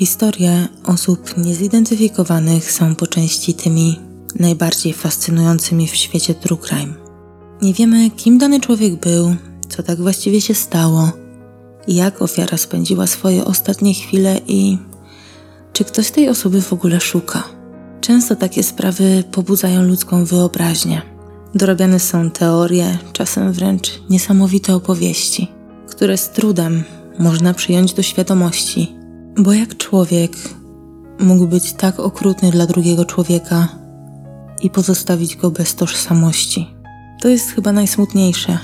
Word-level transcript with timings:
Historie 0.00 0.68
osób 0.84 1.36
niezidentyfikowanych 1.36 2.72
są 2.72 2.94
po 2.94 3.06
części 3.06 3.54
tymi 3.54 4.00
najbardziej 4.38 4.92
fascynującymi 4.92 5.88
w 5.88 5.96
świecie 5.96 6.34
true 6.34 6.58
crime. 6.58 6.94
Nie 7.62 7.74
wiemy, 7.74 8.10
kim 8.10 8.38
dany 8.38 8.60
człowiek 8.60 8.94
był, 8.94 9.36
co 9.68 9.82
tak 9.82 10.00
właściwie 10.00 10.40
się 10.40 10.54
stało, 10.54 11.12
jak 11.88 12.22
ofiara 12.22 12.58
spędziła 12.58 13.06
swoje 13.06 13.44
ostatnie 13.44 13.94
chwile 13.94 14.40
i 14.46 14.78
czy 15.72 15.84
ktoś 15.84 16.10
tej 16.10 16.28
osoby 16.28 16.62
w 16.62 16.72
ogóle 16.72 17.00
szuka. 17.00 17.42
Często 18.00 18.36
takie 18.36 18.62
sprawy 18.62 19.24
pobudzają 19.32 19.82
ludzką 19.82 20.24
wyobraźnię. 20.24 21.02
Dorabiane 21.54 22.00
są 22.00 22.30
teorie, 22.30 22.98
czasem 23.12 23.52
wręcz 23.52 24.00
niesamowite 24.10 24.74
opowieści, 24.74 25.48
które 25.88 26.16
z 26.16 26.30
trudem 26.30 26.84
można 27.18 27.54
przyjąć 27.54 27.92
do 27.94 28.02
świadomości, 28.02 28.99
bo 29.38 29.52
jak 29.52 29.76
człowiek 29.76 30.32
mógł 31.20 31.46
być 31.46 31.72
tak 31.72 32.00
okrutny 32.00 32.50
dla 32.50 32.66
drugiego 32.66 33.04
człowieka 33.04 33.68
i 34.62 34.70
pozostawić 34.70 35.36
go 35.36 35.50
bez 35.50 35.74
tożsamości. 35.74 36.74
To 37.20 37.28
jest 37.28 37.50
chyba 37.50 37.72
najsmutniejsze. 37.72 38.58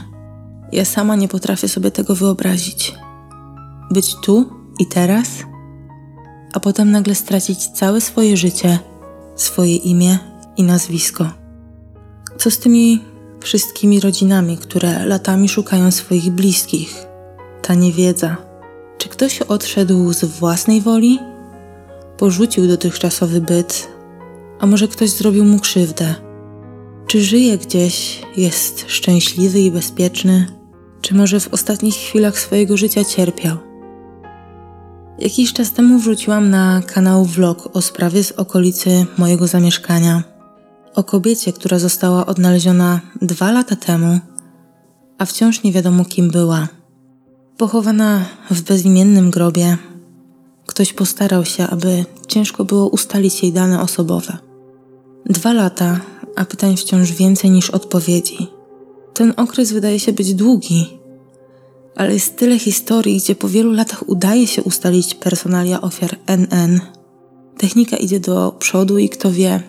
Ja 0.72 0.84
sama 0.84 1.16
nie 1.16 1.28
potrafię 1.28 1.68
sobie 1.68 1.90
tego 1.90 2.14
wyobrazić. 2.14 2.94
Być 3.90 4.14
tu 4.14 4.50
i 4.78 4.86
teraz, 4.86 5.28
a 6.52 6.60
potem 6.60 6.90
nagle 6.90 7.14
stracić 7.14 7.66
całe 7.66 8.00
swoje 8.00 8.36
życie, 8.36 8.78
swoje 9.36 9.76
imię 9.76 10.18
i 10.56 10.62
nazwisko. 10.62 11.30
Co 12.38 12.50
z 12.50 12.58
tymi 12.58 13.02
wszystkimi 13.40 14.00
rodzinami, 14.00 14.58
które 14.58 15.06
latami 15.06 15.48
szukają 15.48 15.90
swoich 15.90 16.30
bliskich? 16.30 17.06
Ta 17.62 17.74
niewiedza. 17.74 18.45
Czy 18.98 19.08
ktoś 19.08 19.42
odszedł 19.42 20.12
z 20.12 20.24
własnej 20.24 20.80
woli? 20.80 21.18
Porzucił 22.18 22.68
dotychczasowy 22.68 23.40
byt, 23.40 23.88
a 24.60 24.66
może 24.66 24.88
ktoś 24.88 25.10
zrobił 25.10 25.44
mu 25.44 25.58
krzywdę? 25.58 26.14
Czy 27.06 27.22
żyje 27.22 27.58
gdzieś, 27.58 28.22
jest 28.36 28.84
szczęśliwy 28.88 29.60
i 29.60 29.70
bezpieczny? 29.70 30.46
Czy 31.00 31.14
może 31.14 31.40
w 31.40 31.54
ostatnich 31.54 31.94
chwilach 31.94 32.38
swojego 32.38 32.76
życia 32.76 33.04
cierpiał? 33.04 33.56
Jakiś 35.18 35.52
czas 35.52 35.72
temu 35.72 35.98
wrzuciłam 35.98 36.50
na 36.50 36.82
kanał 36.86 37.24
vlog 37.24 37.76
o 37.76 37.82
sprawie 37.82 38.24
z 38.24 38.32
okolicy 38.32 39.06
mojego 39.18 39.46
zamieszkania. 39.46 40.22
O 40.94 41.04
kobiecie, 41.04 41.52
która 41.52 41.78
została 41.78 42.26
odnaleziona 42.26 43.00
dwa 43.22 43.52
lata 43.52 43.76
temu, 43.76 44.20
a 45.18 45.24
wciąż 45.24 45.62
nie 45.62 45.72
wiadomo 45.72 46.04
kim 46.04 46.30
była. 46.30 46.68
Pochowana 47.56 48.24
w 48.50 48.62
bezimiennym 48.62 49.30
grobie, 49.30 49.76
ktoś 50.66 50.92
postarał 50.92 51.44
się, 51.44 51.66
aby 51.66 52.04
ciężko 52.28 52.64
było 52.64 52.88
ustalić 52.88 53.42
jej 53.42 53.52
dane 53.52 53.80
osobowe. 53.80 54.38
Dwa 55.26 55.52
lata, 55.52 56.00
a 56.36 56.44
pytań 56.44 56.76
wciąż 56.76 57.12
więcej 57.12 57.50
niż 57.50 57.70
odpowiedzi. 57.70 58.46
Ten 59.14 59.34
okres 59.36 59.72
wydaje 59.72 60.00
się 60.00 60.12
być 60.12 60.34
długi, 60.34 60.98
ale 61.96 62.14
jest 62.14 62.36
tyle 62.36 62.58
historii, 62.58 63.16
gdzie 63.16 63.34
po 63.34 63.48
wielu 63.48 63.72
latach 63.72 64.08
udaje 64.08 64.46
się 64.46 64.62
ustalić 64.62 65.14
personalia 65.14 65.80
ofiar 65.80 66.16
NN. 66.26 66.80
Technika 67.58 67.96
idzie 67.96 68.20
do 68.20 68.56
przodu 68.58 68.98
i 68.98 69.08
kto 69.08 69.32
wie, 69.32 69.62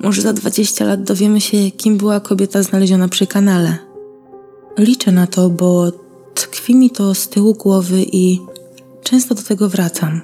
może 0.00 0.22
za 0.22 0.32
20 0.32 0.84
lat 0.84 1.02
dowiemy 1.02 1.40
się, 1.40 1.70
kim 1.70 1.96
była 1.96 2.20
kobieta 2.20 2.62
znaleziona 2.62 3.08
przy 3.08 3.26
kanale. 3.26 3.78
Liczę 4.78 5.12
na 5.12 5.26
to, 5.26 5.50
bo 5.50 6.03
tkwi 6.34 6.74
mi 6.74 6.90
to 6.90 7.14
z 7.14 7.28
tyłu 7.28 7.54
głowy 7.54 8.04
i 8.12 8.40
często 9.02 9.34
do 9.34 9.42
tego 9.42 9.68
wracam. 9.68 10.20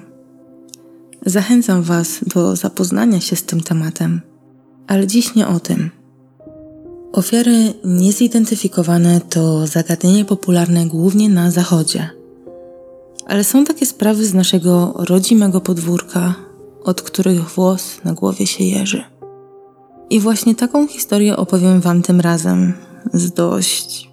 Zachęcam 1.25 1.83
Was 1.83 2.19
do 2.27 2.55
zapoznania 2.55 3.19
się 3.19 3.35
z 3.35 3.43
tym 3.43 3.61
tematem, 3.61 4.21
ale 4.87 5.07
dziś 5.07 5.35
nie 5.35 5.47
o 5.47 5.59
tym. 5.59 5.89
Ofiary 7.13 7.73
niezidentyfikowane 7.85 9.21
to 9.21 9.67
zagadnienie 9.67 10.25
popularne 10.25 10.85
głównie 10.85 11.29
na 11.29 11.51
Zachodzie. 11.51 12.09
Ale 13.25 13.43
są 13.43 13.65
takie 13.65 13.85
sprawy 13.85 14.25
z 14.25 14.33
naszego 14.33 14.93
rodzimego 14.97 15.61
podwórka, 15.61 16.35
od 16.83 17.01
których 17.01 17.49
włos 17.49 18.03
na 18.03 18.13
głowie 18.13 18.47
się 18.47 18.63
jeży. 18.63 19.03
I 20.09 20.19
właśnie 20.19 20.55
taką 20.55 20.87
historię 20.87 21.37
opowiem 21.37 21.81
Wam 21.81 22.01
tym 22.01 22.21
razem 22.21 22.73
z 23.13 23.31
dość 23.31 24.10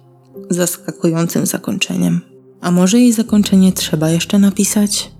zaskakującym 0.49 1.45
zakończeniem. 1.45 2.21
A 2.61 2.71
może 2.71 2.99
jej 2.99 3.13
zakończenie 3.13 3.71
trzeba 3.71 4.09
jeszcze 4.09 4.39
napisać? 4.39 5.11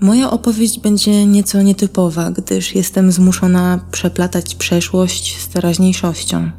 Moja 0.00 0.30
opowieść 0.30 0.80
będzie 0.80 1.26
nieco 1.26 1.62
nietypowa, 1.62 2.30
gdyż 2.30 2.74
jestem 2.74 3.12
zmuszona 3.12 3.86
przeplatać 3.90 4.54
przeszłość 4.54 5.40
z 5.40 5.48
teraźniejszością. 5.48 6.50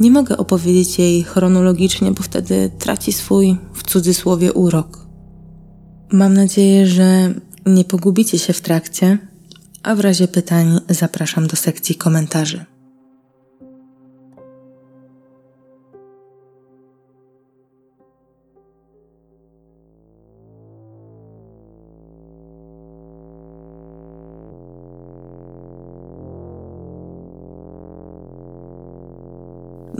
Nie 0.00 0.10
mogę 0.10 0.36
opowiedzieć 0.36 0.98
jej 0.98 1.22
chronologicznie, 1.22 2.10
bo 2.10 2.22
wtedy 2.22 2.70
traci 2.78 3.12
swój, 3.12 3.56
w 3.74 3.82
cudzysłowie, 3.82 4.52
urok. 4.52 5.06
Mam 6.12 6.34
nadzieję, 6.34 6.86
że 6.86 7.34
nie 7.66 7.84
pogubicie 7.84 8.38
się 8.38 8.52
w 8.52 8.60
trakcie, 8.60 9.18
a 9.82 9.94
w 9.94 10.00
razie 10.00 10.28
pytań 10.28 10.80
zapraszam 10.88 11.46
do 11.46 11.56
sekcji 11.56 11.94
komentarzy. 11.94 12.64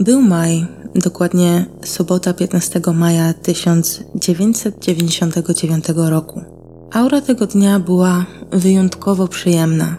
Był 0.05 0.21
maj, 0.21 0.67
dokładnie 0.95 1.65
sobota 1.83 2.33
15 2.33 2.81
maja 2.93 3.33
1999 3.33 5.85
roku. 5.95 6.41
Aura 6.91 7.21
tego 7.21 7.47
dnia 7.47 7.79
była 7.79 8.25
wyjątkowo 8.51 9.27
przyjemna. 9.27 9.97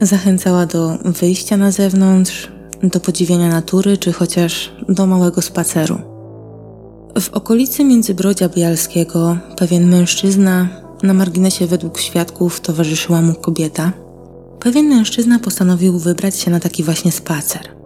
Zachęcała 0.00 0.66
do 0.66 0.98
wyjścia 1.04 1.56
na 1.56 1.70
zewnątrz, 1.70 2.48
do 2.82 3.00
podziwiania 3.00 3.48
natury 3.48 3.96
czy 3.96 4.12
chociaż 4.12 4.72
do 4.88 5.06
małego 5.06 5.42
spaceru. 5.42 5.98
W 7.20 7.28
okolicy 7.28 7.84
Międzybrodzia 7.84 8.48
Bialskiego 8.48 9.38
pewien 9.56 9.88
mężczyzna, 9.88 10.68
na 11.02 11.14
marginesie 11.14 11.66
według 11.66 11.98
świadków 11.98 12.60
towarzyszyła 12.60 13.22
mu 13.22 13.34
kobieta, 13.34 13.92
pewien 14.60 14.88
mężczyzna 14.88 15.38
postanowił 15.38 15.98
wybrać 15.98 16.36
się 16.36 16.50
na 16.50 16.60
taki 16.60 16.84
właśnie 16.84 17.12
spacer. 17.12 17.77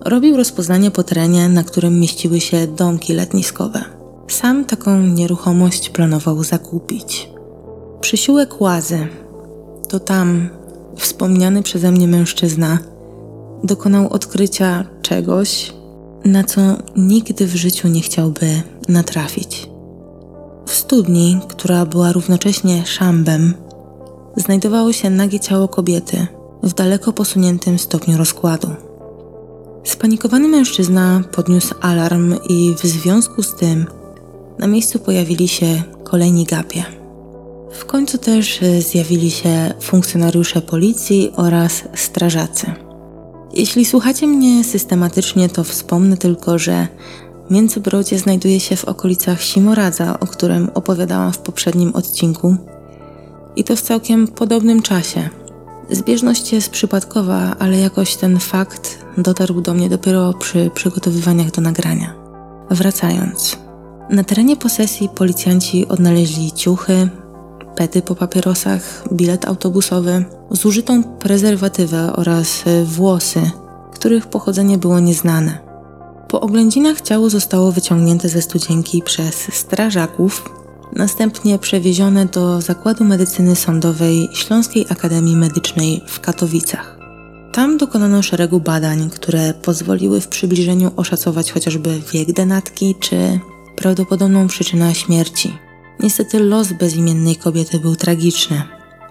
Robił 0.00 0.36
rozpoznanie 0.36 0.90
po 0.90 1.02
terenie, 1.02 1.48
na 1.48 1.64
którym 1.64 2.00
mieściły 2.00 2.40
się 2.40 2.66
domki 2.66 3.14
letniskowe. 3.14 3.84
Sam 4.28 4.64
taką 4.64 5.00
nieruchomość 5.00 5.90
planował 5.90 6.44
zakupić. 6.44 7.30
Przysiłek 8.00 8.60
Łazy 8.60 9.08
to 9.88 10.00
tam 10.00 10.48
wspomniany 10.96 11.62
przeze 11.62 11.90
mnie 11.90 12.08
mężczyzna 12.08 12.78
dokonał 13.64 14.12
odkrycia 14.12 14.84
czegoś, 15.02 15.72
na 16.24 16.44
co 16.44 16.60
nigdy 16.96 17.46
w 17.46 17.56
życiu 17.56 17.88
nie 17.88 18.00
chciałby 18.00 18.62
natrafić. 18.88 19.68
W 20.66 20.74
studni, 20.74 21.40
która 21.48 21.86
była 21.86 22.12
równocześnie 22.12 22.86
szambem, 22.86 23.54
znajdowało 24.36 24.92
się 24.92 25.10
nagie 25.10 25.40
ciało 25.40 25.68
kobiety 25.68 26.26
w 26.62 26.74
daleko 26.74 27.12
posuniętym 27.12 27.78
stopniu 27.78 28.18
rozkładu. 28.18 28.87
Spanikowany 29.88 30.48
mężczyzna 30.48 31.22
podniósł 31.32 31.74
alarm 31.80 32.34
i 32.48 32.74
w 32.74 32.86
związku 32.86 33.42
z 33.42 33.54
tym 33.54 33.86
na 34.58 34.66
miejscu 34.66 34.98
pojawili 34.98 35.48
się 35.48 35.82
kolejni 36.04 36.44
gapie. 36.44 36.84
W 37.72 37.84
końcu 37.84 38.18
też 38.18 38.60
zjawili 38.78 39.30
się 39.30 39.74
funkcjonariusze 39.80 40.62
policji 40.62 41.32
oraz 41.36 41.84
strażacy. 41.94 42.66
Jeśli 43.52 43.84
słuchacie 43.84 44.26
mnie 44.26 44.64
systematycznie, 44.64 45.48
to 45.48 45.64
wspomnę 45.64 46.16
tylko, 46.16 46.58
że 46.58 46.88
Międzybrodzie 47.50 48.18
znajduje 48.18 48.60
się 48.60 48.76
w 48.76 48.84
okolicach 48.84 49.42
Simoradza, 49.42 50.20
o 50.20 50.26
którym 50.26 50.70
opowiadałam 50.74 51.32
w 51.32 51.38
poprzednim 51.38 51.94
odcinku. 51.94 52.56
I 53.56 53.64
to 53.64 53.76
w 53.76 53.80
całkiem 53.80 54.28
podobnym 54.28 54.82
czasie. 54.82 55.28
Zbieżność 55.90 56.52
jest 56.52 56.70
przypadkowa, 56.70 57.56
ale 57.58 57.78
jakoś 57.78 58.16
ten 58.16 58.38
fakt 58.38 58.98
dotarł 59.18 59.60
do 59.60 59.74
mnie 59.74 59.88
dopiero 59.88 60.34
przy 60.34 60.70
przygotowywaniach 60.74 61.50
do 61.50 61.60
nagrania. 61.60 62.14
Wracając. 62.70 63.56
Na 64.10 64.24
terenie 64.24 64.56
posesji 64.56 65.08
policjanci 65.08 65.88
odnaleźli 65.88 66.52
ciuchy, 66.52 67.08
pety 67.76 68.02
po 68.02 68.14
papierosach, 68.14 69.04
bilet 69.12 69.44
autobusowy, 69.44 70.24
zużytą 70.50 71.02
prezerwatywę 71.04 72.12
oraz 72.16 72.64
włosy, 72.84 73.50
których 73.92 74.26
pochodzenie 74.26 74.78
było 74.78 75.00
nieznane. 75.00 75.58
Po 76.28 76.40
oględzinach 76.40 77.00
ciało 77.00 77.30
zostało 77.30 77.72
wyciągnięte 77.72 78.28
ze 78.28 78.42
studzienki 78.42 79.02
przez 79.02 79.34
strażaków 79.54 80.57
następnie 80.96 81.58
przewiezione 81.58 82.26
do 82.26 82.60
Zakładu 82.60 83.04
Medycyny 83.04 83.56
Sądowej 83.56 84.28
Śląskiej 84.32 84.86
Akademii 84.88 85.36
Medycznej 85.36 86.02
w 86.06 86.20
Katowicach. 86.20 86.98
Tam 87.52 87.76
dokonano 87.76 88.22
szeregu 88.22 88.60
badań, 88.60 89.10
które 89.10 89.54
pozwoliły 89.54 90.20
w 90.20 90.28
przybliżeniu 90.28 90.90
oszacować 90.96 91.52
chociażby 91.52 92.00
wiek 92.12 92.32
denatki 92.32 92.94
czy 93.00 93.40
prawdopodobną 93.76 94.46
przyczynę 94.46 94.94
śmierci. 94.94 95.58
Niestety 96.00 96.40
los 96.40 96.72
bezimiennej 96.72 97.36
kobiety 97.36 97.80
był 97.80 97.96
tragiczny. 97.96 98.62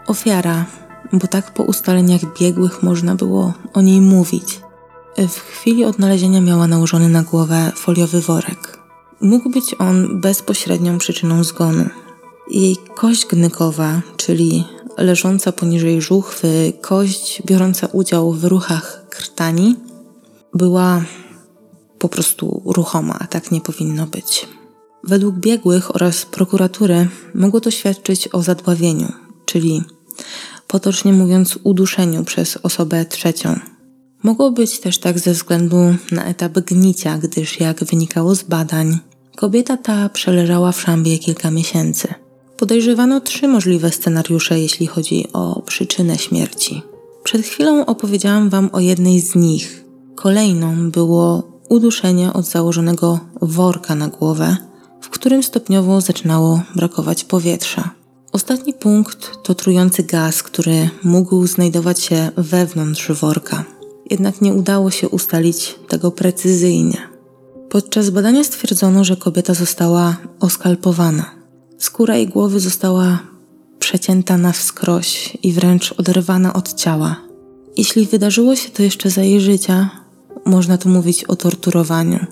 Ofiara, 0.08 0.66
bo 1.14 1.28
tak 1.28 1.54
po 1.54 1.64
ustaleniach 1.64 2.22
biegłych 2.40 2.84
można 2.84 3.16
było 3.16 3.54
o 3.74 3.82
niej 3.82 4.02
mówić, 4.02 4.60
w 5.18 5.40
chwili 5.40 5.86
odnalezienia 5.86 6.42
miała 6.42 6.68
nałożony 6.68 7.10
na 7.10 7.24
głowę 7.24 7.72
foliowy 7.76 8.22
worek. 8.22 8.77
Mógł 9.22 9.50
być 9.50 9.76
on 9.80 10.22
bezpośrednią 10.22 10.98
przyczyną 10.98 11.44
zgonu. 11.44 11.86
Jej 12.52 12.78
kość 12.96 13.26
gnykowa, 13.26 14.02
czyli 14.18 14.64
leżąca 14.98 15.52
poniżej 15.52 16.02
żuchwy, 16.02 16.74
kość 16.82 17.42
biorąca 17.46 17.88
udział 17.88 18.34
w 18.34 18.44
ruchach 18.44 19.06
krtani, 19.10 19.76
była 20.54 21.04
po 22.00 22.10
prostu 22.10 22.62
ruchoma, 22.66 23.18
a 23.20 23.28
tak 23.28 23.52
nie 23.52 23.62
powinno 23.62 24.08
być. 24.08 24.48
Według 25.04 25.36
biegłych 25.36 25.96
oraz 25.96 26.26
prokuratury 26.26 27.08
mogło 27.36 27.62
to 27.62 27.72
świadczyć 27.72 28.30
o 28.32 28.42
zadławieniu, 28.42 29.12
czyli 29.46 29.84
potocznie 30.68 31.14
mówiąc 31.14 31.60
uduszeniu 31.64 32.24
przez 32.24 32.58
osobę 32.64 33.06
trzecią. 33.06 33.60
Mogło 34.24 34.52
być 34.52 34.80
też 34.80 34.98
tak 34.98 35.20
ze 35.20 35.34
względu 35.34 35.78
na 36.12 36.26
etap 36.26 36.60
gnicia, 36.60 37.18
gdyż 37.18 37.60
jak 37.60 37.84
wynikało 37.84 38.36
z 38.36 38.44
badań, 38.44 39.00
kobieta 39.38 39.78
ta 39.78 40.10
przeleżała 40.10 40.72
w 40.72 40.82
szambie 40.82 41.20
kilka 41.20 41.52
miesięcy. 41.52 42.08
Podejrzewano 42.58 43.22
trzy 43.22 43.48
możliwe 43.48 43.92
scenariusze, 43.92 44.60
jeśli 44.60 44.88
chodzi 44.88 45.28
o 45.34 45.62
przyczynę 45.62 46.18
śmierci. 46.18 46.82
Przed 47.24 47.42
chwilą 47.42 47.86
opowiedziałam 47.86 48.50
Wam 48.50 48.70
o 48.74 48.80
jednej 48.80 49.22
z 49.22 49.36
nich. 49.36 49.86
Kolejną 50.16 50.92
było 50.92 51.44
uduszenie 51.70 52.34
od 52.34 52.46
założonego 52.46 53.20
worka 53.42 53.96
na 53.96 54.08
głowę, 54.08 54.58
w 55.02 55.10
którym 55.10 55.44
stopniowo 55.44 56.02
zaczynało 56.02 56.62
brakować 56.76 57.24
powietrza. 57.24 57.90
Ostatni 58.32 58.74
punkt 58.74 59.32
to 59.44 59.56
trujący 59.56 60.04
gaz, 60.04 60.44
który 60.44 60.90
mógł 61.04 61.48
znajdować 61.48 62.02
się 62.02 62.32
wewnątrz 62.38 63.12
worka. 63.12 63.64
Jednak 64.10 64.42
nie 64.42 64.54
udało 64.54 64.92
się 64.92 65.10
ustalić 65.10 65.76
tego 65.88 66.12
precyzyjnie. 66.12 67.17
Podczas 67.70 68.10
badania 68.10 68.44
stwierdzono, 68.44 69.04
że 69.04 69.16
kobieta 69.16 69.54
została 69.54 70.18
oskalpowana. 70.40 71.32
Skóra 71.78 72.16
jej 72.16 72.28
głowy 72.28 72.60
została 72.60 73.20
przecięta 73.80 74.38
na 74.38 74.52
wskroś 74.52 75.38
i 75.44 75.54
wręcz 75.54 75.94
oderwana 75.98 76.54
od 76.54 76.74
ciała. 76.74 77.16
Jeśli 77.78 78.06
wydarzyło 78.06 78.56
się 78.56 78.70
to 78.70 78.84
jeszcze 78.84 79.10
za 79.10 79.24
jej 79.24 79.42
życia, 79.42 79.90
można 80.46 80.78
tu 80.78 80.90
mówić 80.90 81.24
o 81.24 81.36
torturowaniu. 81.36 82.26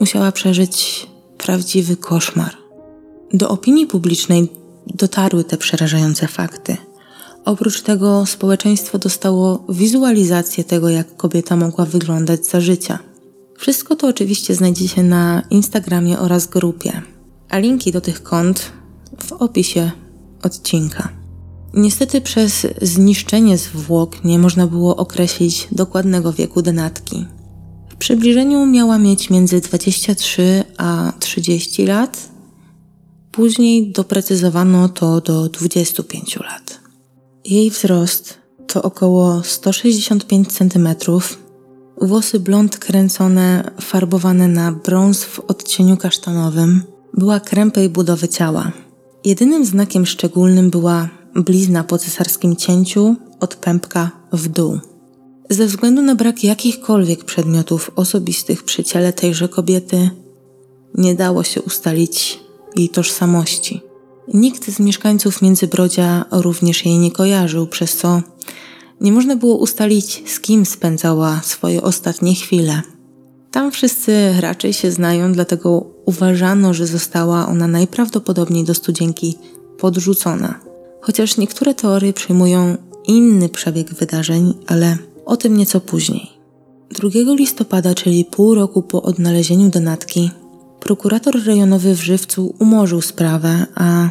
Musiała 0.00 0.32
przeżyć 0.32 1.06
prawdziwy 1.38 1.96
koszmar. 1.96 2.56
Do 3.32 3.48
opinii 3.48 3.86
publicznej 3.86 4.48
dotarły 4.86 5.44
te 5.44 5.56
przerażające 5.56 6.28
fakty. 6.28 6.76
Oprócz 7.44 7.82
tego 7.82 8.26
społeczeństwo 8.26 8.98
dostało 8.98 9.64
wizualizację 9.68 10.64
tego, 10.64 10.88
jak 10.88 11.16
kobieta 11.16 11.56
mogła 11.56 11.84
wyglądać 11.84 12.46
za 12.46 12.60
życia. 12.60 12.98
Wszystko 13.60 13.96
to 13.96 14.08
oczywiście 14.08 14.54
znajdziecie 14.54 15.02
na 15.02 15.42
Instagramie 15.50 16.18
oraz 16.18 16.46
grupie, 16.46 17.02
a 17.48 17.58
linki 17.58 17.92
do 17.92 18.00
tych 18.00 18.22
kont 18.22 18.72
w 19.22 19.32
opisie 19.32 19.90
odcinka. 20.42 21.08
Niestety 21.74 22.20
przez 22.20 22.66
zniszczenie 22.82 23.58
zwłok 23.58 24.24
nie 24.24 24.38
można 24.38 24.66
było 24.66 24.96
określić 24.96 25.68
dokładnego 25.72 26.32
wieku 26.32 26.62
denatki. 26.62 27.26
W 27.88 27.96
przybliżeniu 27.96 28.66
miała 28.66 28.98
mieć 28.98 29.30
między 29.30 29.60
23 29.60 30.64
a 30.76 31.12
30 31.18 31.86
lat, 31.86 32.28
później 33.32 33.92
doprecyzowano 33.92 34.88
to 34.88 35.20
do 35.20 35.48
25 35.48 36.36
lat. 36.36 36.80
Jej 37.44 37.70
wzrost 37.70 38.38
to 38.66 38.82
około 38.82 39.42
165 39.42 40.52
cm, 40.52 40.88
włosy 42.00 42.40
blond 42.40 42.78
kręcone, 42.78 43.70
farbowane 43.80 44.48
na 44.48 44.72
brąz 44.72 45.24
w 45.24 45.40
odcieniu 45.40 45.96
kasztanowym, 45.96 46.82
była 47.14 47.40
krępej 47.40 47.88
budowy 47.88 48.28
ciała. 48.28 48.72
Jedynym 49.24 49.64
znakiem 49.64 50.06
szczególnym 50.06 50.70
była 50.70 51.08
blizna 51.34 51.84
po 51.84 51.98
cesarskim 51.98 52.56
cięciu 52.56 53.16
od 53.40 53.54
pępka 53.54 54.10
w 54.32 54.48
dół. 54.48 54.78
Ze 55.50 55.66
względu 55.66 56.02
na 56.02 56.14
brak 56.14 56.44
jakichkolwiek 56.44 57.24
przedmiotów 57.24 57.90
osobistych 57.96 58.64
przy 58.64 58.84
ciele 58.84 59.12
tejże 59.12 59.48
kobiety, 59.48 60.10
nie 60.94 61.14
dało 61.14 61.44
się 61.44 61.62
ustalić 61.62 62.40
jej 62.76 62.88
tożsamości. 62.88 63.82
Nikt 64.34 64.70
z 64.70 64.80
mieszkańców 64.80 65.42
Międzybrodzia 65.42 66.24
również 66.30 66.86
jej 66.86 66.98
nie 66.98 67.10
kojarzył, 67.10 67.66
przez 67.66 67.96
co 67.96 68.22
nie 69.00 69.12
można 69.12 69.36
było 69.36 69.56
ustalić, 69.56 70.22
z 70.26 70.40
kim 70.40 70.66
spędzała 70.66 71.40
swoje 71.42 71.82
ostatnie 71.82 72.34
chwile. 72.34 72.82
Tam 73.50 73.70
wszyscy 73.70 74.40
raczej 74.40 74.72
się 74.72 74.90
znają, 74.90 75.32
dlatego 75.32 75.86
uważano, 76.06 76.74
że 76.74 76.86
została 76.86 77.46
ona 77.46 77.66
najprawdopodobniej 77.66 78.64
do 78.64 78.74
studzienki 78.74 79.38
podrzucona. 79.78 80.60
Chociaż 81.00 81.36
niektóre 81.36 81.74
teorie 81.74 82.12
przyjmują 82.12 82.76
inny 83.06 83.48
przebieg 83.48 83.94
wydarzeń, 83.94 84.54
ale 84.66 84.98
o 85.26 85.36
tym 85.36 85.56
nieco 85.56 85.80
później. 85.80 86.30
2 86.90 87.34
listopada, 87.34 87.94
czyli 87.94 88.24
pół 88.24 88.54
roku 88.54 88.82
po 88.82 89.02
odnalezieniu 89.02 89.70
denatki, 89.70 90.30
prokurator 90.80 91.44
rejonowy 91.44 91.94
w 91.94 92.02
Żywcu 92.02 92.54
umorzył 92.58 93.00
sprawę, 93.00 93.66
a 93.74 94.08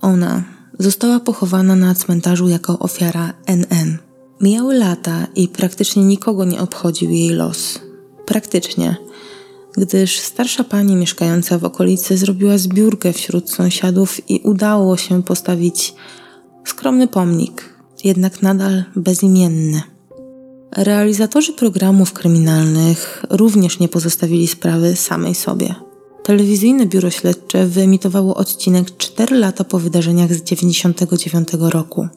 ona 0.00 0.57
została 0.78 1.20
pochowana 1.20 1.76
na 1.76 1.94
cmentarzu 1.94 2.48
jako 2.48 2.78
ofiara 2.78 3.32
NN. 3.46 3.98
Mijały 4.40 4.74
lata 4.74 5.26
i 5.36 5.48
praktycznie 5.48 6.04
nikogo 6.04 6.44
nie 6.44 6.60
obchodził 6.60 7.10
jej 7.10 7.30
los. 7.30 7.80
Praktycznie, 8.26 8.96
gdyż 9.76 10.18
starsza 10.18 10.64
pani 10.64 10.96
mieszkająca 10.96 11.58
w 11.58 11.64
okolicy 11.64 12.16
zrobiła 12.16 12.58
zbiórkę 12.58 13.12
wśród 13.12 13.50
sąsiadów 13.50 14.30
i 14.30 14.40
udało 14.44 14.96
się 14.96 15.22
postawić 15.22 15.94
skromny 16.64 17.08
pomnik, 17.08 17.74
jednak 18.04 18.42
nadal 18.42 18.84
bezimienny. 18.96 19.82
Realizatorzy 20.76 21.52
programów 21.52 22.12
kryminalnych 22.12 23.24
również 23.30 23.78
nie 23.78 23.88
pozostawili 23.88 24.46
sprawy 24.46 24.96
samej 24.96 25.34
sobie. 25.34 25.87
Telewizyjne 26.22 26.86
biuro 26.86 27.10
śledcze 27.10 27.66
wyemitowało 27.66 28.34
odcinek 28.34 28.96
4 28.96 29.36
lata 29.36 29.64
po 29.64 29.78
wydarzeniach 29.78 30.34
z 30.34 30.42
1999 30.42 31.48
roku. 31.72 32.08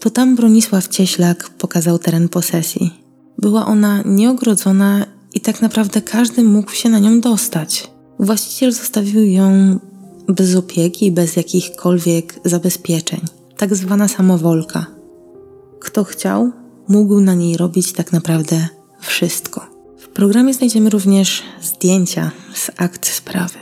To 0.00 0.10
tam 0.10 0.36
Bronisław 0.36 0.88
Cieślak 0.88 1.50
pokazał 1.50 1.98
teren 1.98 2.28
posesji. 2.28 2.90
Była 3.38 3.66
ona 3.66 4.02
nieogrodzona 4.06 5.06
i 5.34 5.40
tak 5.40 5.62
naprawdę 5.62 6.02
każdy 6.02 6.44
mógł 6.44 6.72
się 6.72 6.88
na 6.88 6.98
nią 6.98 7.20
dostać. 7.20 7.90
Właściciel 8.18 8.72
zostawił 8.72 9.24
ją 9.24 9.78
bez 10.28 10.56
opieki 10.56 11.12
bez 11.12 11.36
jakichkolwiek 11.36 12.40
zabezpieczeń. 12.44 13.20
Tak 13.56 13.76
zwana 13.76 14.08
samowolka. 14.08 14.86
Kto 15.80 16.04
chciał, 16.04 16.52
mógł 16.88 17.20
na 17.20 17.34
niej 17.34 17.56
robić 17.56 17.92
tak 17.92 18.12
naprawdę 18.12 18.68
wszystko. 19.00 19.79
W 20.10 20.12
programie 20.12 20.54
znajdziemy 20.54 20.90
również 20.90 21.42
zdjęcia 21.62 22.30
z 22.54 22.70
akt 22.76 23.08
sprawy. 23.08 23.58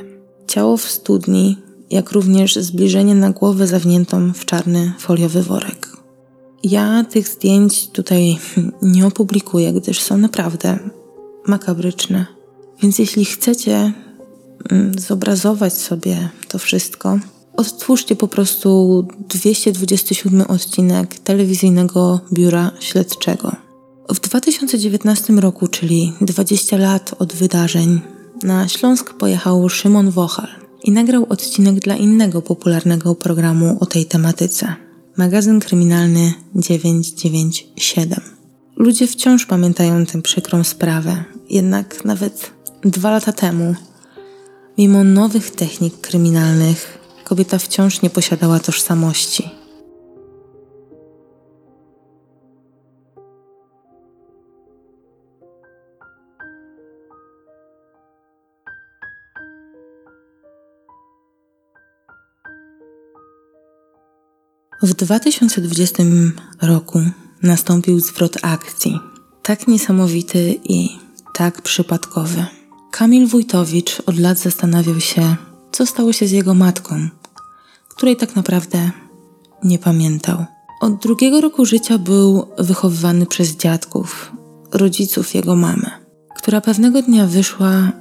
Ciało 0.47 0.77
w 0.77 0.83
studni, 0.83 1.59
jak 1.91 2.13
również 2.13 2.57
zbliżenie 2.57 3.15
na 3.15 3.31
głowę 3.31 3.67
zawiniętą 3.67 4.33
w 4.33 4.45
czarny 4.45 4.93
foliowy 4.99 5.43
worek. 5.43 5.89
Ja 6.63 7.05
tych 7.05 7.29
zdjęć 7.29 7.89
tutaj 7.89 8.39
nie 8.83 9.07
opublikuję, 9.07 9.73
gdyż 9.73 10.01
są 10.01 10.19
naprawdę 10.19 10.79
makabryczne. 11.47 12.27
Więc 12.83 12.99
jeśli 12.99 13.25
chcecie 13.25 13.93
mm, 14.71 14.99
zobrazować 14.99 15.73
sobie 15.73 16.29
to 16.49 16.59
wszystko, 16.59 17.19
odtwórzcie 17.57 18.17
po 18.17 18.29
prostu 18.29 19.03
227 19.29 20.41
odcinek 20.41 21.19
telewizyjnego 21.19 22.21
biura 22.33 22.71
śledczego. 22.81 23.68
W 24.15 24.21
2019 24.21 25.33
roku, 25.33 25.69
czyli 25.69 26.13
20 26.21 26.77
lat 26.77 27.15
od 27.19 27.33
wydarzeń, 27.33 28.01
na 28.43 28.69
Śląsk 28.69 29.15
pojechał 29.15 29.69
Szymon 29.69 30.11
Wochal 30.11 30.49
i 30.85 30.91
nagrał 30.91 31.27
odcinek 31.29 31.75
dla 31.75 31.97
innego 31.97 32.43
popularnego 32.43 33.15
programu 33.15 33.77
o 33.81 33.87
tej 33.87 34.07
tematyce 34.07 34.75
magazyn 35.17 35.61
kryminalny 35.61 36.33
997. 36.55 38.21
Ludzie 38.77 39.07
wciąż 39.07 39.47
pamiętają 39.47 40.07
tę 40.07 40.23
przykrą 40.23 40.65
sprawę, 40.65 41.25
jednak 41.51 42.05
nawet 42.05 42.51
dwa 42.85 43.11
lata 43.11 43.33
temu, 43.33 43.75
mimo 44.79 45.05
nowych 45.05 45.51
technik 45.51 46.01
kryminalnych, 46.01 46.99
kobieta 47.25 47.59
wciąż 47.59 48.03
nie 48.03 48.11
posiadała 48.11 48.61
tożsamości. 48.61 49.58
W 64.83 64.95
2020 64.95 66.03
roku 66.63 67.01
nastąpił 67.43 68.01
zwrot 68.01 68.37
akcji. 68.43 69.01
Tak 69.43 69.69
niesamowity 69.69 70.59
i 70.65 70.89
tak 71.35 71.63
przypadkowy. 71.63 72.47
Kamil 72.91 73.27
Wójtowicz 73.27 74.03
od 74.07 74.19
lat 74.19 74.39
zastanawiał 74.39 75.01
się, 75.01 75.37
co 75.73 75.87
stało 75.87 76.13
się 76.13 76.27
z 76.27 76.31
jego 76.31 76.55
matką, 76.55 77.09
której 77.89 78.17
tak 78.17 78.37
naprawdę 78.37 78.91
nie 79.65 79.79
pamiętał. 79.79 80.45
Od 80.81 81.03
drugiego 81.03 81.41
roku 81.41 81.65
życia 81.65 81.99
był 81.99 82.47
wychowywany 82.59 83.27
przez 83.27 83.57
dziadków, 83.57 84.33
rodziców 84.73 85.35
jego 85.35 85.57
mamy, 85.57 85.91
która 86.37 86.61
pewnego 86.61 87.03
dnia 87.03 87.27
wyszła 87.27 87.93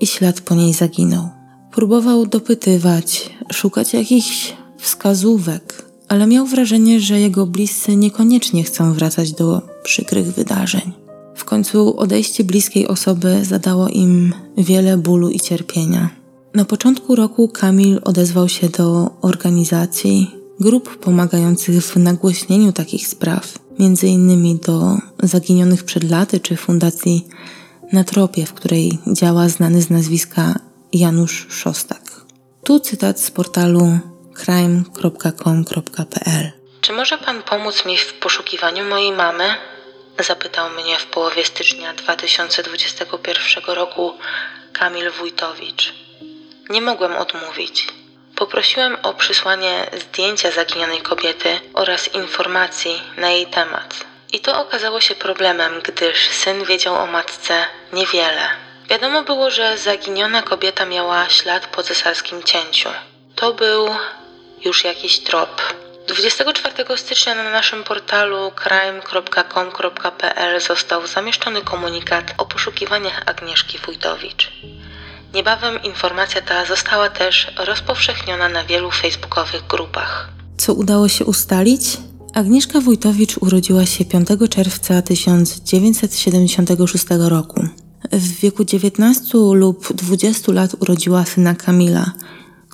i 0.00 0.06
ślad 0.06 0.40
po 0.40 0.54
niej 0.54 0.74
zaginął. 0.74 1.28
Próbował 1.72 2.26
dopytywać, 2.26 3.30
szukać 3.52 3.94
jakichś 3.94 4.54
wskazówek, 4.78 5.81
ale 6.12 6.26
miał 6.26 6.46
wrażenie, 6.46 7.00
że 7.00 7.20
jego 7.20 7.46
bliscy 7.46 7.96
niekoniecznie 7.96 8.64
chcą 8.64 8.92
wracać 8.92 9.32
do 9.32 9.62
przykrych 9.82 10.34
wydarzeń. 10.34 10.92
W 11.34 11.44
końcu 11.44 11.98
odejście 11.98 12.44
bliskiej 12.44 12.88
osoby 12.88 13.44
zadało 13.44 13.88
im 13.88 14.34
wiele 14.58 14.96
bólu 14.96 15.28
i 15.30 15.40
cierpienia. 15.40 16.10
Na 16.54 16.64
początku 16.64 17.14
roku 17.14 17.48
Kamil 17.48 18.00
odezwał 18.04 18.48
się 18.48 18.68
do 18.68 19.10
organizacji, 19.22 20.30
grup 20.60 20.96
pomagających 20.96 21.84
w 21.84 21.96
nagłośnieniu 21.96 22.72
takich 22.72 23.06
spraw, 23.08 23.58
między 23.78 24.06
innymi 24.06 24.58
do 24.66 24.96
zaginionych 25.22 25.84
przed 25.84 26.10
laty 26.10 26.40
czy 26.40 26.56
fundacji 26.56 27.26
na 27.92 28.04
tropie, 28.04 28.46
w 28.46 28.52
której 28.52 28.98
działa 29.12 29.48
znany 29.48 29.82
z 29.82 29.90
nazwiska 29.90 30.58
Janusz 30.92 31.46
Szostak. 31.50 32.26
Tu 32.64 32.80
cytat 32.80 33.20
z 33.20 33.30
portalu 33.30 33.98
crime.com.pl 34.34 35.92
Czy 36.80 36.92
może 36.92 37.18
pan 37.18 37.42
pomóc 37.42 37.84
mi 37.84 37.98
w 37.98 38.14
poszukiwaniu 38.14 38.84
mojej 38.84 39.12
mamy? 39.12 39.54
Zapytał 40.18 40.70
mnie 40.70 40.98
w 40.98 41.06
połowie 41.06 41.44
stycznia 41.44 41.94
2021 41.94 43.64
roku 43.74 44.12
Kamil 44.72 45.10
Wójtowicz. 45.10 45.94
Nie 46.70 46.80
mogłem 46.80 47.16
odmówić. 47.16 47.86
Poprosiłem 48.36 48.96
o 49.02 49.14
przysłanie 49.14 49.90
zdjęcia 50.00 50.50
zaginionej 50.50 51.00
kobiety 51.00 51.60
oraz 51.74 52.14
informacji 52.14 53.02
na 53.16 53.30
jej 53.30 53.46
temat. 53.46 54.04
I 54.32 54.40
to 54.40 54.60
okazało 54.60 55.00
się 55.00 55.14
problemem, 55.14 55.72
gdyż 55.84 56.28
syn 56.28 56.64
wiedział 56.64 56.94
o 56.94 57.06
matce 57.06 57.66
niewiele. 57.92 58.48
Wiadomo 58.88 59.22
było, 59.22 59.50
że 59.50 59.78
zaginiona 59.78 60.42
kobieta 60.42 60.86
miała 60.86 61.28
ślad 61.28 61.66
po 61.66 61.82
cesarskim 61.82 62.42
cięciu. 62.42 62.88
To 63.34 63.52
był 63.52 63.88
już 64.64 64.84
jakiś 64.84 65.18
trop. 65.18 65.62
24 66.08 66.96
stycznia 66.96 67.34
na 67.34 67.50
naszym 67.50 67.84
portalu 67.84 68.52
crime.com.pl 68.62 70.60
został 70.60 71.06
zamieszczony 71.06 71.62
komunikat 71.62 72.34
o 72.38 72.46
poszukiwaniach 72.46 73.22
Agnieszki 73.26 73.78
Wójtowicz. 73.78 74.52
Niebawem 75.34 75.82
informacja 75.82 76.42
ta 76.42 76.64
została 76.64 77.08
też 77.08 77.52
rozpowszechniona 77.66 78.48
na 78.48 78.64
wielu 78.64 78.90
facebookowych 78.90 79.66
grupach. 79.66 80.28
Co 80.56 80.74
udało 80.74 81.08
się 81.08 81.24
ustalić? 81.24 81.82
Agnieszka 82.34 82.80
Wójtowicz 82.80 83.36
urodziła 83.40 83.86
się 83.86 84.04
5 84.04 84.28
czerwca 84.50 85.02
1976 85.02 87.04
roku. 87.28 87.68
W 88.12 88.40
wieku 88.40 88.64
19 88.64 89.38
lub 89.52 89.92
20 89.92 90.52
lat 90.52 90.70
urodziła 90.80 91.24
syna 91.24 91.54
Kamila, 91.54 92.12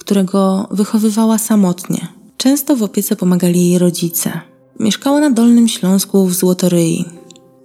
którego 0.08 0.68
wychowywała 0.70 1.38
samotnie. 1.38 2.08
Często 2.36 2.76
w 2.76 2.82
opiece 2.82 3.16
pomagali 3.16 3.70
jej 3.70 3.78
rodzice. 3.78 4.40
Mieszkała 4.80 5.20
na 5.20 5.30
Dolnym 5.30 5.68
Śląsku 5.68 6.26
w 6.26 6.34
Złotoryi. 6.34 7.04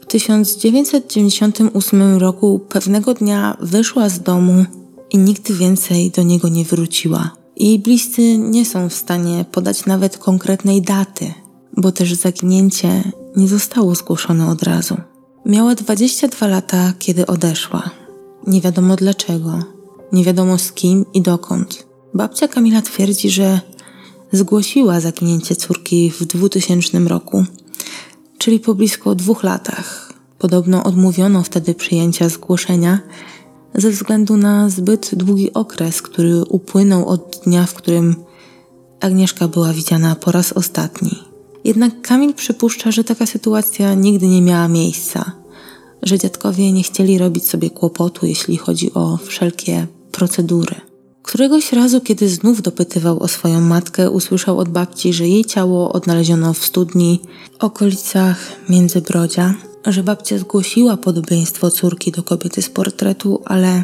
W 0.01 0.05
1998 0.05 2.17
roku 2.17 2.59
pewnego 2.69 3.13
dnia 3.13 3.57
wyszła 3.61 4.09
z 4.09 4.19
domu 4.19 4.65
i 5.11 5.17
nigdy 5.17 5.53
więcej 5.53 6.11
do 6.11 6.23
niego 6.23 6.49
nie 6.49 6.65
wróciła. 6.65 7.31
Jej 7.57 7.79
bliscy 7.79 8.37
nie 8.37 8.65
są 8.65 8.89
w 8.89 8.93
stanie 8.93 9.45
podać 9.51 9.85
nawet 9.85 10.17
konkretnej 10.17 10.81
daty, 10.81 11.33
bo 11.77 11.91
też 11.91 12.13
zaginięcie 12.13 13.03
nie 13.35 13.47
zostało 13.47 13.95
zgłoszone 13.95 14.49
od 14.49 14.63
razu. 14.63 14.97
Miała 15.45 15.75
22 15.75 16.47
lata, 16.47 16.93
kiedy 16.99 17.25
odeszła. 17.25 17.89
Nie 18.47 18.61
wiadomo 18.61 18.95
dlaczego, 18.95 19.59
nie 20.11 20.23
wiadomo 20.23 20.57
z 20.57 20.71
kim 20.71 21.05
i 21.13 21.21
dokąd. 21.21 21.92
Babcia 22.13 22.47
Kamila 22.47 22.81
twierdzi, 22.81 23.29
że 23.29 23.59
zgłosiła 24.31 24.99
zaginięcie 24.99 25.55
córki 25.55 26.11
w 26.11 26.25
2000 26.25 26.99
roku, 26.99 27.45
czyli 28.37 28.59
po 28.59 28.75
blisko 28.75 29.15
dwóch 29.15 29.43
latach. 29.43 30.13
Podobno 30.39 30.83
odmówiono 30.83 31.43
wtedy 31.43 31.75
przyjęcia 31.75 32.29
zgłoszenia 32.29 32.99
ze 33.75 33.89
względu 33.89 34.37
na 34.37 34.69
zbyt 34.69 35.15
długi 35.15 35.53
okres, 35.53 36.01
który 36.01 36.43
upłynął 36.43 37.05
od 37.05 37.41
dnia, 37.45 37.65
w 37.65 37.73
którym 37.73 38.15
Agnieszka 38.99 39.47
była 39.47 39.73
widziana 39.73 40.15
po 40.15 40.31
raz 40.31 40.53
ostatni. 40.53 41.23
Jednak 41.63 42.01
Kamil 42.01 42.33
przypuszcza, 42.33 42.91
że 42.91 43.03
taka 43.03 43.25
sytuacja 43.25 43.93
nigdy 43.93 44.27
nie 44.27 44.41
miała 44.41 44.67
miejsca, 44.67 45.31
że 46.01 46.19
dziadkowie 46.19 46.71
nie 46.71 46.83
chcieli 46.83 47.17
robić 47.17 47.49
sobie 47.49 47.69
kłopotu, 47.69 48.25
jeśli 48.25 48.57
chodzi 48.57 48.93
o 48.93 49.17
wszelkie 49.17 49.87
procedury. 50.11 50.92
Któregoś 51.23 51.73
razu, 51.73 52.01
kiedy 52.01 52.29
znów 52.29 52.61
dopytywał 52.61 53.23
o 53.23 53.27
swoją 53.27 53.61
matkę, 53.61 54.11
usłyszał 54.11 54.59
od 54.59 54.69
babci, 54.69 55.13
że 55.13 55.27
jej 55.27 55.45
ciało 55.45 55.93
odnaleziono 55.93 56.53
w 56.53 56.65
studni 56.65 57.21
w 57.59 57.63
okolicach 57.63 58.37
Międzybrodzia, 58.69 59.53
że 59.85 60.03
babcia 60.03 60.37
zgłosiła 60.37 60.97
podobieństwo 60.97 61.71
córki 61.71 62.11
do 62.11 62.23
kobiety 62.23 62.61
z 62.61 62.69
portretu, 62.69 63.41
ale 63.45 63.83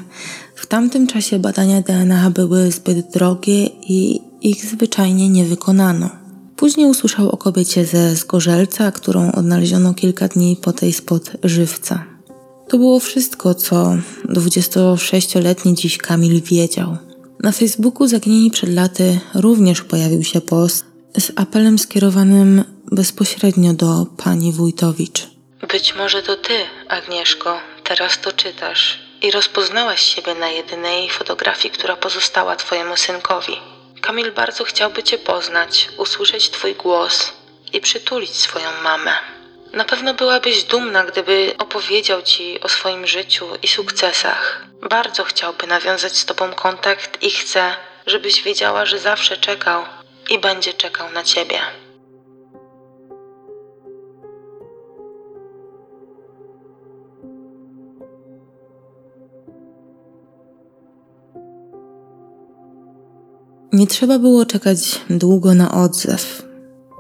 w 0.55 0.67
tamtym 0.67 1.07
czasie 1.07 1.39
badania 1.39 1.81
DNA 1.81 2.29
były 2.29 2.71
zbyt 2.71 3.11
drogie 3.11 3.65
i 3.65 4.21
ich 4.41 4.65
zwyczajnie 4.65 5.29
nie 5.29 5.45
wykonano. 5.45 6.09
Później 6.55 6.89
usłyszał 6.89 7.29
o 7.29 7.37
kobiecie 7.37 7.85
ze 7.85 8.15
Zgorzelca, 8.15 8.91
którą 8.91 9.31
odnaleziono 9.31 9.93
kilka 9.93 10.27
dni 10.27 10.57
po 10.61 10.73
tej 10.73 10.93
spod 10.93 11.31
Żywca. 11.43 12.03
To 12.67 12.77
było 12.77 12.99
wszystko, 12.99 13.55
co 13.55 13.95
26-letni 14.25 15.75
dziś 15.75 15.97
Kamil 15.97 16.41
wiedział. 16.41 17.08
Na 17.43 17.51
Facebooku 17.51 18.07
Zaginieni 18.07 18.51
przed 18.51 18.69
laty 18.69 19.19
również 19.33 19.81
pojawił 19.81 20.23
się 20.23 20.41
post 20.41 20.85
z 21.17 21.31
apelem 21.35 21.79
skierowanym 21.79 22.63
bezpośrednio 22.91 23.73
do 23.73 24.05
pani 24.23 24.53
Wójtowicz. 24.53 25.27
Być 25.71 25.95
może 25.95 26.23
to 26.23 26.35
ty, 26.35 26.53
Agnieszko, 26.87 27.59
teraz 27.83 28.21
to 28.21 28.31
czytasz 28.31 28.99
i 29.21 29.31
rozpoznałaś 29.31 30.01
siebie 30.01 30.35
na 30.35 30.49
jedynej 30.49 31.09
fotografii, 31.09 31.73
która 31.73 31.95
pozostała 31.95 32.55
twojemu 32.55 32.97
synkowi. 32.97 33.53
Kamil 34.01 34.31
bardzo 34.31 34.63
chciałby 34.63 35.03
cię 35.03 35.17
poznać, 35.17 35.89
usłyszeć 35.97 36.49
twój 36.49 36.75
głos 36.75 37.33
i 37.73 37.81
przytulić 37.81 38.35
swoją 38.35 38.67
mamę. 38.83 39.11
Na 39.73 39.83
pewno 39.83 40.13
byłabyś 40.13 40.63
dumna, 40.63 41.03
gdyby 41.03 41.53
opowiedział 41.57 42.21
ci 42.21 42.59
o 42.61 42.69
swoim 42.69 43.07
życiu 43.07 43.45
i 43.63 43.67
sukcesach. 43.67 44.65
Bardzo 44.89 45.23
chciałby 45.23 45.67
nawiązać 45.67 46.17
z 46.17 46.25
tobą 46.25 46.53
kontakt 46.53 47.23
i 47.23 47.31
chce, 47.31 47.75
żebyś 48.07 48.43
wiedziała, 48.43 48.85
że 48.85 48.99
zawsze 48.99 49.37
czekał 49.37 49.83
i 50.29 50.39
będzie 50.39 50.73
czekał 50.73 51.11
na 51.11 51.23
ciebie. 51.23 51.59
Nie 63.73 63.87
trzeba 63.87 64.19
było 64.19 64.45
czekać 64.45 65.01
długo 65.09 65.53
na 65.53 65.71
odzew. 65.71 66.48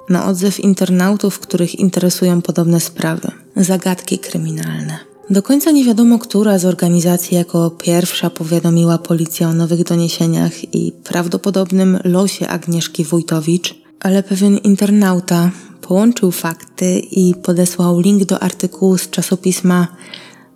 Na 0.09 0.25
odzew 0.25 0.59
internautów, 0.59 1.39
których 1.39 1.79
interesują 1.79 2.41
podobne 2.41 2.79
sprawy 2.79 3.31
zagadki 3.55 4.19
kryminalne. 4.19 4.99
Do 5.29 5.43
końca 5.43 5.71
nie 5.71 5.85
wiadomo, 5.85 6.19
która 6.19 6.59
z 6.59 6.65
organizacji 6.65 7.37
jako 7.37 7.69
pierwsza 7.69 8.29
powiadomiła 8.29 8.97
policję 8.97 9.47
o 9.47 9.53
nowych 9.53 9.83
doniesieniach 9.83 10.75
i 10.75 10.91
prawdopodobnym 10.91 11.99
losie 12.03 12.47
Agnieszki 12.47 13.03
Wójtowicz, 13.03 13.75
ale 13.99 14.23
pewien 14.23 14.57
internauta 14.57 15.51
połączył 15.81 16.31
fakty 16.31 16.99
i 16.99 17.35
podesłał 17.43 17.99
link 17.99 18.25
do 18.25 18.43
artykułu 18.43 18.97
z 18.97 19.09
czasopisma 19.09 19.87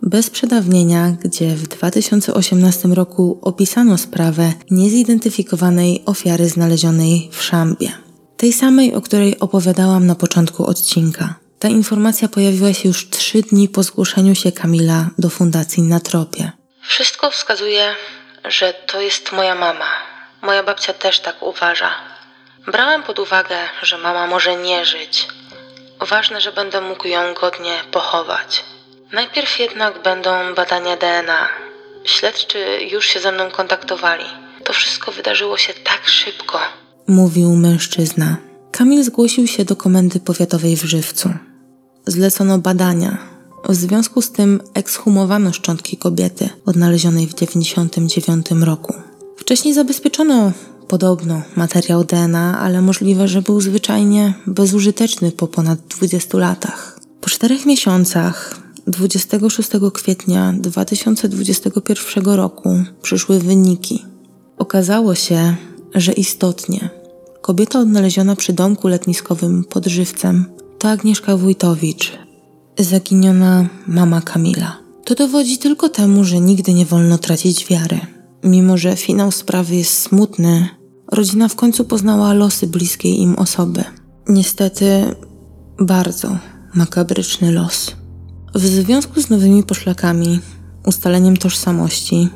bez 0.02 0.30
przedawnienia, 0.30 1.16
gdzie 1.24 1.56
w 1.56 1.68
2018 1.68 2.88
roku 2.88 3.38
opisano 3.42 3.98
sprawę 3.98 4.52
niezidentyfikowanej 4.70 6.02
ofiary 6.06 6.48
znalezionej 6.48 7.28
w 7.32 7.42
szambie. 7.42 8.03
Tej 8.44 8.52
samej, 8.52 8.94
o 8.94 9.00
której 9.00 9.40
opowiadałam 9.40 10.06
na 10.06 10.14
początku 10.14 10.66
odcinka. 10.66 11.34
Ta 11.58 11.68
informacja 11.68 12.28
pojawiła 12.28 12.72
się 12.74 12.88
już 12.88 13.10
trzy 13.10 13.42
dni 13.42 13.68
po 13.68 13.82
zgłoszeniu 13.82 14.34
się 14.34 14.52
Kamila 14.52 15.06
do 15.18 15.30
Fundacji 15.30 15.82
Na 15.82 16.00
Tropie. 16.00 16.52
Wszystko 16.82 17.30
wskazuje, 17.30 17.94
że 18.44 18.74
to 18.86 19.00
jest 19.00 19.32
moja 19.32 19.54
mama. 19.54 19.86
Moja 20.42 20.62
babcia 20.62 20.92
też 20.92 21.20
tak 21.20 21.42
uważa. 21.42 21.90
Brałem 22.66 23.02
pod 23.02 23.18
uwagę, 23.18 23.56
że 23.82 23.98
mama 23.98 24.26
może 24.26 24.56
nie 24.56 24.84
żyć. 24.84 25.28
Ważne, 26.00 26.40
że 26.40 26.52
będę 26.52 26.80
mógł 26.80 27.08
ją 27.08 27.34
godnie 27.34 27.74
pochować. 27.90 28.64
Najpierw 29.12 29.58
jednak 29.58 30.02
będą 30.02 30.54
badania 30.54 30.96
DNA. 30.96 31.48
Śledczy 32.04 32.78
już 32.90 33.06
się 33.06 33.20
ze 33.20 33.32
mną 33.32 33.50
kontaktowali. 33.50 34.24
To 34.64 34.72
wszystko 34.72 35.12
wydarzyło 35.12 35.58
się 35.58 35.74
tak 35.74 36.08
szybko. 36.08 36.83
Mówił 37.06 37.56
mężczyzna. 37.56 38.36
Kamil 38.70 39.04
zgłosił 39.04 39.46
się 39.46 39.64
do 39.64 39.76
komendy 39.76 40.20
powiatowej 40.20 40.76
w 40.76 40.84
Żywcu. 40.84 41.28
Zlecono 42.06 42.58
badania. 42.58 43.18
W 43.68 43.74
związku 43.74 44.22
z 44.22 44.32
tym 44.32 44.60
ekshumowano 44.74 45.52
szczątki 45.52 45.96
kobiety 45.96 46.48
odnalezionej 46.66 47.26
w 47.26 47.34
1999 47.34 48.64
roku. 48.64 48.94
Wcześniej 49.36 49.74
zabezpieczono 49.74 50.52
podobno 50.88 51.42
materiał 51.56 52.04
DNA, 52.04 52.58
ale 52.58 52.82
możliwe, 52.82 53.28
że 53.28 53.42
był 53.42 53.60
zwyczajnie 53.60 54.34
bezużyteczny 54.46 55.32
po 55.32 55.46
ponad 55.46 55.78
20 55.98 56.38
latach. 56.38 57.00
Po 57.20 57.30
czterech 57.30 57.66
miesiącach 57.66 58.60
26 58.86 59.70
kwietnia 59.94 60.54
2021 60.58 62.24
roku 62.24 62.84
przyszły 63.02 63.38
wyniki. 63.38 64.04
Okazało 64.58 65.14
się, 65.14 65.56
że 65.94 66.12
istotnie 66.12 66.90
kobieta 67.40 67.80
odnaleziona 67.80 68.36
przy 68.36 68.52
domku 68.52 68.88
letniskowym 68.88 69.64
pod 69.64 69.86
Żywcem 69.86 70.44
to 70.78 70.90
Agnieszka 70.90 71.36
Wójtowicz, 71.36 72.12
zaginiona 72.78 73.68
mama 73.86 74.20
Kamila. 74.20 74.78
To 75.04 75.14
dowodzi 75.14 75.58
tylko 75.58 75.88
temu, 75.88 76.24
że 76.24 76.40
nigdy 76.40 76.74
nie 76.74 76.86
wolno 76.86 77.18
tracić 77.18 77.66
wiary. 77.66 78.00
Mimo, 78.44 78.76
że 78.76 78.96
finał 78.96 79.32
sprawy 79.32 79.76
jest 79.76 80.02
smutny, 80.02 80.68
rodzina 81.12 81.48
w 81.48 81.54
końcu 81.54 81.84
poznała 81.84 82.32
losy 82.32 82.66
bliskiej 82.66 83.20
im 83.20 83.36
osoby. 83.36 83.84
Niestety, 84.28 85.14
bardzo 85.80 86.38
makabryczny 86.74 87.52
los. 87.52 87.92
W 88.54 88.66
związku 88.66 89.22
z 89.22 89.30
nowymi 89.30 89.62
poszlakami, 89.62 90.40
ustaleniem 90.86 91.36
tożsamości, 91.36 92.28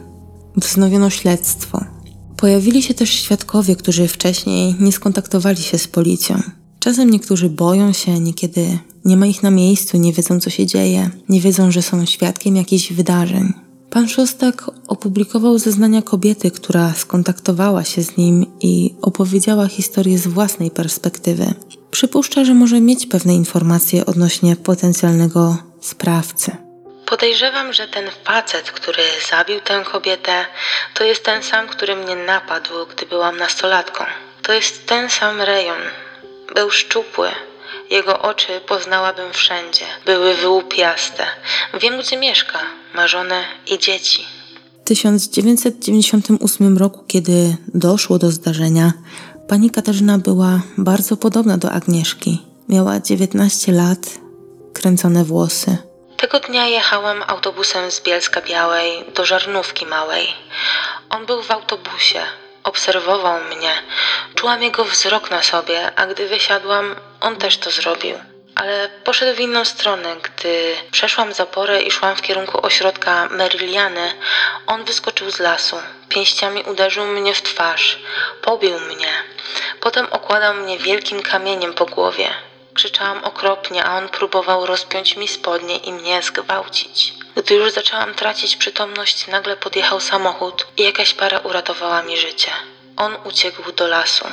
wznowiono 0.56 1.10
śledztwo. 1.10 1.84
Pojawili 2.38 2.83
się 2.83 2.95
też 2.95 3.11
świadkowie, 3.11 3.76
którzy 3.76 4.09
wcześniej 4.09 4.76
nie 4.80 4.92
skontaktowali 4.92 5.62
się 5.62 5.78
z 5.78 5.88
policją. 5.88 6.42
Czasem 6.78 7.11
niektórzy 7.11 7.50
boją 7.50 7.92
się, 7.92 8.21
niekiedy 8.21 8.78
nie 9.04 9.16
ma 9.16 9.26
ich 9.26 9.42
na 9.42 9.50
miejscu, 9.50 9.97
nie 9.97 10.12
wiedzą 10.12 10.40
co 10.40 10.50
się 10.50 10.66
dzieje, 10.66 11.11
nie 11.28 11.40
wiedzą, 11.40 11.71
że 11.71 11.83
są 11.83 12.07
świadkiem 12.07 12.57
jakichś 12.57 12.92
wydarzeń. 12.92 13.52
Pan 13.90 14.09
Szostak 14.09 14.71
opublikował 14.88 15.59
zeznania 15.59 16.02
kobiety, 16.02 16.50
która 16.50 16.95
skontaktowała 16.95 17.85
się 17.85 18.02
z 18.02 18.16
nim 18.16 18.47
i 18.61 18.95
opowiedziała 19.02 19.68
historię 19.68 20.18
z 20.18 20.26
własnej 20.26 20.71
perspektywy. 20.71 21.54
Przypuszcza, 21.90 22.45
że 22.45 22.54
może 22.54 22.80
mieć 22.80 23.07
pewne 23.07 23.35
informacje 23.35 24.07
odnośnie 24.07 24.57
potencjalnego 24.57 25.57
sprawcy. 25.80 26.67
Podejrzewam, 27.10 27.72
że 27.72 27.88
ten 27.88 28.04
facet, 28.24 28.70
który 28.70 29.02
zabił 29.30 29.60
tę 29.60 29.84
kobietę, 29.92 30.46
to 30.94 31.04
jest 31.04 31.24
ten 31.24 31.42
sam, 31.42 31.68
który 31.68 31.96
mnie 31.96 32.16
napadł, 32.16 32.70
gdy 32.90 33.06
byłam 33.06 33.37
nastolatką. 33.37 34.04
To 34.42 34.52
jest 34.52 34.87
ten 34.87 35.11
sam 35.11 35.40
rejon. 35.40 35.78
Był 36.54 36.70
szczupły. 36.70 37.28
Jego 37.90 38.18
oczy 38.22 38.61
poznałabym 38.68 39.33
wszędzie. 39.33 39.85
Były 40.06 40.35
wyłupiaste. 40.35 41.24
Wiem, 41.80 42.00
gdzie 42.00 42.16
mieszka. 42.16 42.59
Ma 42.94 43.09
żonę 43.09 43.44
i 43.66 43.78
dzieci. 43.78 44.24
W 44.85 44.88
1998 44.88 46.78
roku, 46.78 47.04
kiedy 47.06 47.56
doszło 47.74 48.18
do 48.18 48.30
zdarzenia, 48.30 48.92
pani 49.48 49.70
Katarzyna 49.70 50.18
była 50.18 50.61
bardzo 50.78 51.16
podobna 51.16 51.59
do 51.59 51.70
Agnieszki. 51.70 52.42
Miała 52.68 53.00
19 53.00 53.72
lat, 53.72 53.98
kręcone 54.72 55.24
włosy. 55.24 55.88
Tego 56.18 56.40
dnia 56.40 56.66
jechałam 56.66 57.24
autobusem 57.26 57.90
z 57.90 58.00
Bielska 58.00 58.40
Białej 58.40 59.04
do 59.14 59.26
Żarnówki 59.26 59.87
Małej. 59.87 60.35
On 61.11 61.26
był 61.26 61.42
w 61.42 61.50
autobusie, 61.50 62.22
obserwował 62.64 63.40
mnie. 63.40 63.72
Czułam 64.35 64.62
jego 64.62 64.85
wzrok 64.85 65.31
na 65.31 65.42
sobie, 65.42 65.92
a 65.96 66.07
gdy 66.07 66.28
wysiadłam, 66.28 66.96
on 67.20 67.37
też 67.37 67.59
to 67.59 67.70
zrobił. 67.70 68.18
Ale 68.54 68.88
poszedł 69.04 69.37
w 69.37 69.40
inną 69.40 69.64
stronę. 69.64 70.16
Gdy 70.22 70.76
przeszłam 70.90 71.33
zaporę 71.33 71.83
i 71.83 71.90
szłam 71.90 72.16
w 72.16 72.22
kierunku 72.22 72.66
ośrodka 72.66 73.28
Meriliany, 73.31 74.12
on 74.66 74.85
wyskoczył 74.85 75.31
z 75.31 75.38
lasu. 75.38 75.76
Pięściami 76.09 76.62
uderzył 76.62 77.04
mnie 77.04 77.35
w 77.35 77.42
twarz. 77.42 77.98
Pobił 78.42 78.81
mnie. 78.81 79.12
Potem 79.81 80.07
okładał 80.11 80.54
mnie 80.54 80.78
wielkim 80.78 81.22
kamieniem 81.22 81.74
po 81.74 81.87
głowie. 81.87 82.47
Krzyczałam 82.74 83.24
okropnie, 83.24 83.85
a 83.85 83.98
on 83.98 84.09
próbował 84.09 84.66
rozpiąć 84.66 85.16
mi 85.16 85.28
spodnie 85.28 85.76
i 85.76 85.92
mnie 85.92 86.20
zgwałcić. 86.22 87.14
Gdy 87.37 87.54
już 87.54 87.72
zaczęłam 87.72 88.14
tracić 88.14 88.57
przytomność, 88.57 89.26
nagle 89.28 89.57
podjechał 89.57 90.00
samochód 90.00 90.66
i 90.76 90.83
jakaś 90.83 91.14
para 91.14 91.38
uratowała 91.38 92.02
mi 92.02 92.16
życie. 92.16 92.50
On 92.96 93.12
uciekł 93.28 93.72
do 93.72 93.87
lasu. 93.87 94.24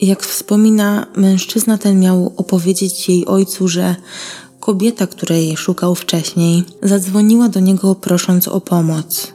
Jak 0.00 0.22
wspomina, 0.22 1.06
mężczyzna 1.16 1.78
ten 1.78 2.00
miał 2.00 2.32
opowiedzieć 2.36 3.08
jej 3.08 3.26
ojcu, 3.26 3.68
że 3.68 3.96
kobieta, 4.60 5.06
której 5.06 5.56
szukał 5.56 5.94
wcześniej, 5.94 6.64
zadzwoniła 6.82 7.48
do 7.48 7.60
niego 7.60 7.94
prosząc 7.94 8.48
o 8.48 8.60
pomoc. 8.60 9.32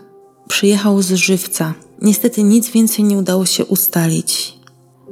Przyjechał 0.47 1.01
z 1.01 1.11
żywca. 1.11 1.73
Niestety 2.01 2.43
nic 2.43 2.69
więcej 2.69 3.05
nie 3.05 3.17
udało 3.17 3.45
się 3.45 3.65
ustalić. 3.65 4.57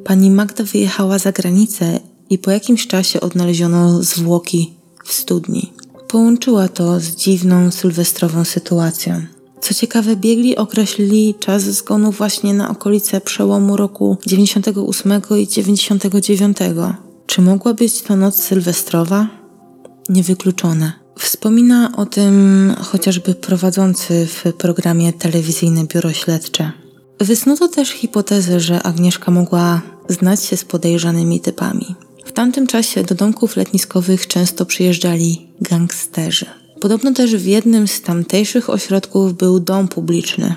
Pani 0.03 0.31
Magda 0.31 0.63
wyjechała 0.63 1.19
za 1.19 1.31
granicę 1.31 1.99
i 2.29 2.37
po 2.37 2.51
jakimś 2.51 2.87
czasie 2.87 3.21
odnaleziono 3.21 4.03
zwłoki 4.03 4.73
w 5.05 5.13
studni. 5.13 5.73
Połączyła 6.07 6.67
to 6.67 6.99
z 6.99 7.15
dziwną 7.15 7.71
sylwestrową 7.71 8.43
sytuacją. 8.43 9.21
Co 9.61 9.73
ciekawe, 9.73 10.15
biegli 10.15 10.57
określili 10.57 11.35
czas 11.39 11.63
zgonu 11.63 12.11
właśnie 12.11 12.53
na 12.53 12.69
okolice 12.69 13.21
przełomu 13.21 13.77
roku 13.77 14.17
98 14.25 15.21
i 15.39 15.47
99. 15.47 16.57
Czy 17.25 17.41
mogła 17.41 17.73
być 17.73 18.01
to 18.01 18.15
noc 18.15 18.43
sylwestrowa? 18.43 19.27
Niewykluczone. 20.09 20.91
Wspomina 21.19 21.91
o 21.97 22.05
tym 22.05 22.75
chociażby 22.81 23.35
prowadzący 23.35 24.27
w 24.27 24.53
programie 24.53 25.13
telewizyjne 25.13 25.83
biuro 25.85 26.13
śledcze. 26.13 26.71
Wysnuto 27.19 27.67
też 27.67 27.89
hipotezę, 27.89 28.59
że 28.59 28.83
Agnieszka 28.83 29.31
mogła 29.31 29.81
znać 30.09 30.43
się 30.43 30.57
z 30.57 30.65
podejrzanymi 30.65 31.39
typami. 31.39 31.95
W 32.25 32.31
tamtym 32.31 32.67
czasie 32.67 33.03
do 33.03 33.15
domków 33.15 33.55
letniskowych 33.55 34.27
często 34.27 34.65
przyjeżdżali 34.65 35.47
gangsterzy. 35.61 36.60
Podobno 36.81 37.13
też 37.13 37.35
w 37.35 37.45
jednym 37.45 37.87
z 37.87 38.01
tamtejszych 38.01 38.69
ośrodków 38.69 39.37
był 39.37 39.59
dom 39.59 39.87
publiczny. 39.87 40.55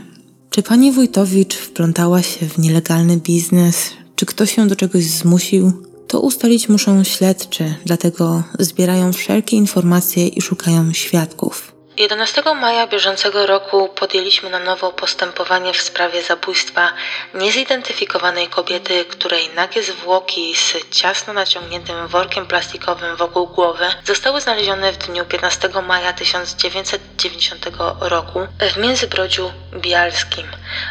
Czy 0.50 0.62
pani 0.62 0.92
Wójtowicz 0.92 1.54
wplątała 1.54 2.22
się 2.22 2.48
w 2.48 2.58
nielegalny 2.58 3.16
biznes? 3.16 3.90
Czy 4.16 4.26
ktoś 4.26 4.56
ją 4.56 4.68
do 4.68 4.76
czegoś 4.76 5.04
zmusił? 5.04 5.72
To 6.08 6.20
ustalić 6.20 6.68
muszą 6.68 7.04
śledczy, 7.04 7.74
dlatego 7.84 8.42
zbierają 8.58 9.12
wszelkie 9.12 9.56
informacje 9.56 10.28
i 10.28 10.42
szukają 10.42 10.92
świadków. 10.92 11.63
11 11.96 12.42
maja 12.60 12.86
bieżącego 12.86 13.46
roku 13.46 13.88
podjęliśmy 13.88 14.50
na 14.50 14.58
nowo 14.58 14.92
postępowanie 14.92 15.72
w 15.72 15.80
sprawie 15.80 16.22
zabójstwa 16.22 16.92
niezidentyfikowanej 17.34 18.48
kobiety, 18.48 19.04
której 19.04 19.42
nagie 19.56 19.82
zwłoki 19.82 20.54
z 20.56 20.90
ciasno 20.90 21.32
naciągniętym 21.32 22.08
workiem 22.08 22.46
plastikowym 22.46 23.16
wokół 23.16 23.46
głowy 23.46 23.84
zostały 24.06 24.40
znalezione 24.40 24.92
w 24.92 24.98
dniu 24.98 25.24
15 25.24 25.68
maja 25.88 26.12
1990 26.12 27.66
roku 28.00 28.38
w 28.74 28.76
Międzybrodziu 28.76 29.50
Bialskim, 29.80 30.46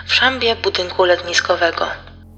w 0.08 0.14
szambie 0.14 0.56
budynku 0.56 1.04
letniskowego. 1.04 1.86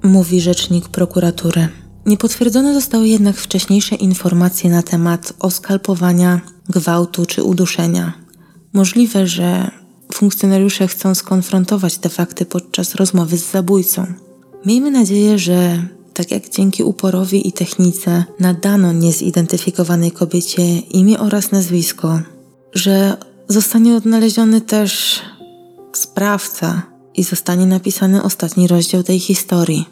Mówi 0.03 0.41
rzecznik 0.41 0.89
prokuratury. 0.89 1.67
Niepotwierdzone 2.05 2.73
zostały 2.73 3.07
jednak 3.07 3.35
wcześniejsze 3.35 3.95
informacje 3.95 4.69
na 4.69 4.83
temat 4.83 5.33
oskalpowania, 5.39 6.39
gwałtu 6.69 7.25
czy 7.25 7.43
uduszenia. 7.43 8.24
Możliwe, 8.75 9.27
że 9.27 9.71
funkcjonariusze 10.13 10.87
chcą 10.87 11.15
skonfrontować 11.15 11.97
te 11.97 12.09
fakty 12.09 12.45
podczas 12.45 12.95
rozmowy 12.95 13.37
z 13.37 13.51
zabójcą. 13.51 14.05
Miejmy 14.65 14.91
nadzieję, 14.91 15.39
że 15.39 15.77
tak 16.13 16.31
jak 16.31 16.49
dzięki 16.49 16.83
uporowi 16.83 17.47
i 17.47 17.51
technice 17.51 18.23
nadano 18.39 18.93
niezidentyfikowanej 18.93 20.11
kobiecie 20.11 20.63
imię 20.77 21.19
oraz 21.19 21.51
nazwisko, 21.51 22.19
że 22.73 23.17
zostanie 23.47 23.95
odnaleziony 23.95 24.61
też 24.61 25.21
sprawca 25.93 26.81
i 27.13 27.23
zostanie 27.23 27.65
napisany 27.65 28.23
ostatni 28.23 28.67
rozdział 28.67 29.03
tej 29.03 29.19
historii. 29.19 29.85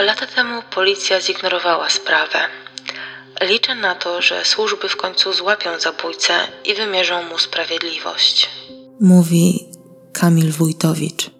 Lata 0.00 0.26
temu 0.26 0.62
policja 0.74 1.20
zignorowała 1.20 1.90
sprawę. 1.90 2.38
Liczę 3.40 3.74
na 3.74 3.94
to, 3.94 4.22
że 4.22 4.44
służby 4.44 4.88
w 4.88 4.96
końcu 4.96 5.32
złapią 5.32 5.80
zabójcę 5.80 6.34
i 6.64 6.74
wymierzą 6.74 7.22
mu 7.22 7.38
sprawiedliwość. 7.38 8.50
Mówi 9.00 9.68
Kamil 10.12 10.52
Wójtowicz. 10.52 11.35